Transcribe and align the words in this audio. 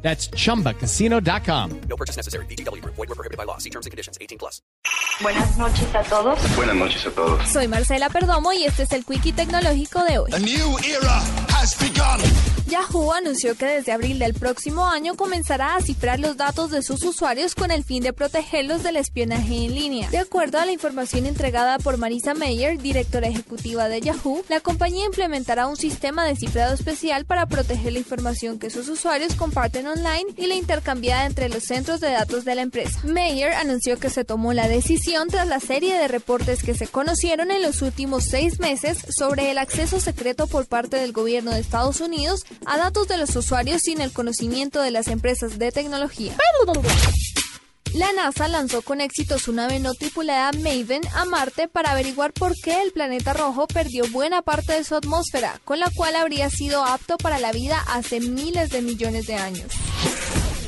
That's 0.00 0.30
chumbacasino.com. 0.30 1.80
No 1.88 1.96
purchase 1.96 2.16
necessary. 2.16 2.46
BGW. 2.46 2.82
Void 2.84 2.96
were 2.96 3.14
prohibited 3.14 3.36
by 3.36 3.44
law. 3.44 3.58
See 3.58 3.70
terms 3.70 3.84
and 3.86 3.90
conditions. 3.90 4.16
18 4.20 4.38
plus. 4.38 4.62
Buenas 5.20 5.58
noches 5.58 5.94
a 5.94 6.02
todos. 6.04 6.38
Buenas 6.56 6.76
noches 6.76 7.06
a 7.06 7.10
todos. 7.10 7.48
Soy 7.48 7.68
Marcela 7.68 8.08
Perdomo 8.08 8.52
y 8.52 8.64
este 8.64 8.84
es 8.84 8.92
el 8.92 9.04
Quickie 9.04 9.32
Tecnológico 9.32 10.04
de 10.04 10.18
hoy. 10.18 10.30
A 10.32 10.38
new 10.38 10.78
era 10.84 11.20
has 11.58 11.76
begun. 11.78 12.47
Yahoo 12.68 13.14
anunció 13.14 13.56
que 13.56 13.64
desde 13.64 13.92
abril 13.92 14.18
del 14.18 14.34
próximo 14.34 14.84
año 14.84 15.16
comenzará 15.16 15.76
a 15.76 15.80
cifrar 15.80 16.20
los 16.20 16.36
datos 16.36 16.70
de 16.70 16.82
sus 16.82 17.02
usuarios 17.02 17.54
con 17.54 17.70
el 17.70 17.82
fin 17.82 18.02
de 18.02 18.12
protegerlos 18.12 18.82
del 18.82 18.96
espionaje 18.96 19.64
en 19.64 19.74
línea. 19.74 20.10
De 20.10 20.18
acuerdo 20.18 20.58
a 20.58 20.66
la 20.66 20.72
información 20.72 21.24
entregada 21.24 21.78
por 21.78 21.96
Marisa 21.96 22.34
Mayer, 22.34 22.78
directora 22.78 23.28
ejecutiva 23.28 23.88
de 23.88 24.02
Yahoo, 24.02 24.44
la 24.50 24.60
compañía 24.60 25.06
implementará 25.06 25.66
un 25.66 25.76
sistema 25.76 26.26
de 26.26 26.36
cifrado 26.36 26.74
especial 26.74 27.24
para 27.24 27.46
proteger 27.46 27.94
la 27.94 28.00
información 28.00 28.58
que 28.58 28.68
sus 28.68 28.86
usuarios 28.88 29.34
comparten 29.34 29.86
online 29.86 30.26
y 30.36 30.46
la 30.46 30.54
intercambiada 30.54 31.24
entre 31.24 31.48
los 31.48 31.64
centros 31.64 32.00
de 32.00 32.10
datos 32.10 32.44
de 32.44 32.54
la 32.54 32.62
empresa. 32.62 33.00
Mayer 33.04 33.54
anunció 33.54 33.98
que 33.98 34.10
se 34.10 34.24
tomó 34.24 34.52
la 34.52 34.68
decisión 34.68 35.28
tras 35.28 35.48
la 35.48 35.60
serie 35.60 35.96
de 35.96 36.08
reportes 36.08 36.62
que 36.62 36.74
se 36.74 36.86
conocieron 36.86 37.50
en 37.50 37.62
los 37.62 37.80
últimos 37.80 38.24
seis 38.24 38.60
meses 38.60 38.98
sobre 39.08 39.50
el 39.50 39.56
acceso 39.56 40.00
secreto 40.00 40.46
por 40.46 40.66
parte 40.66 40.98
del 40.98 41.12
gobierno 41.12 41.52
de 41.52 41.60
Estados 41.60 42.02
Unidos 42.02 42.44
a 42.66 42.78
datos 42.78 43.08
de 43.08 43.16
los 43.16 43.34
usuarios 43.36 43.82
sin 43.82 44.00
el 44.00 44.12
conocimiento 44.12 44.82
de 44.82 44.90
las 44.90 45.08
empresas 45.08 45.58
de 45.58 45.72
tecnología. 45.72 46.36
La 47.94 48.12
NASA 48.12 48.48
lanzó 48.48 48.82
con 48.82 49.00
éxito 49.00 49.38
su 49.38 49.52
nave 49.52 49.78
no 49.80 49.94
tripulada 49.94 50.52
Maven 50.52 51.00
a 51.14 51.24
Marte 51.24 51.68
para 51.68 51.92
averiguar 51.92 52.32
por 52.34 52.54
qué 52.62 52.82
el 52.82 52.92
planeta 52.92 53.32
rojo 53.32 53.66
perdió 53.66 54.06
buena 54.10 54.42
parte 54.42 54.74
de 54.74 54.84
su 54.84 54.94
atmósfera, 54.94 55.58
con 55.64 55.80
la 55.80 55.90
cual 55.90 56.14
habría 56.16 56.50
sido 56.50 56.84
apto 56.84 57.16
para 57.16 57.38
la 57.38 57.50
vida 57.50 57.82
hace 57.88 58.20
miles 58.20 58.70
de 58.70 58.82
millones 58.82 59.26
de 59.26 59.36
años. 59.36 59.72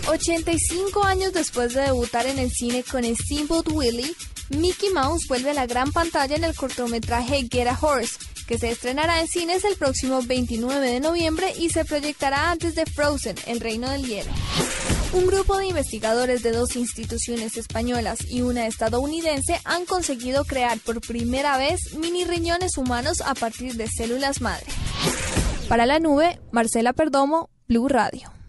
85 0.09 1.05
años 1.05 1.33
después 1.33 1.75
de 1.75 1.83
debutar 1.83 2.27
en 2.27 2.39
el 2.39 2.51
cine 2.51 2.83
con 2.83 3.05
Steamboat 3.05 3.69
Willie, 3.71 4.15
Mickey 4.49 4.91
Mouse 4.91 5.27
vuelve 5.29 5.51
a 5.51 5.55
la 5.55 5.67
gran 5.67 5.93
pantalla 5.93 6.35
en 6.37 6.45
el 6.45 6.57
cortometraje 6.57 7.47
Get 7.51 7.69
a 7.69 7.79
Horse, 7.81 8.19
que 8.51 8.59
se 8.59 8.73
estrenará 8.73 9.21
en 9.21 9.29
cines 9.29 9.65
el 9.65 9.77
próximo 9.77 10.23
29 10.23 10.85
de 10.85 10.99
noviembre 10.99 11.53
y 11.57 11.71
se 11.71 11.85
proyectará 11.85 12.51
antes 12.51 12.75
de 12.75 12.85
Frozen, 12.85 13.37
El 13.47 13.61
Reino 13.61 13.89
del 13.89 14.05
Hielo. 14.05 14.33
Un 15.13 15.29
grupo 15.29 15.57
de 15.57 15.69
investigadores 15.69 16.43
de 16.43 16.51
dos 16.51 16.75
instituciones 16.75 17.57
españolas 17.57 18.19
y 18.29 18.43
una 18.43 18.67
estadounidense 18.67 19.61
han 19.65 19.87
conseguido 19.87 20.45
crear 20.45 20.81
por 20.81 21.01
primera 21.01 21.59
vez 21.59 21.95
mini 21.95 22.25
riñones 22.25 22.77
humanos 22.77 23.21
a 23.25 23.35
partir 23.35 23.75
de 23.75 23.87
células 23.87 24.41
madre. 24.41 24.67
Para 25.69 25.87
la 25.87 26.01
nube, 26.01 26.41
Marcela 26.51 26.93
Perdomo, 26.93 27.51
Blue 27.69 27.87
Radio. 27.87 28.40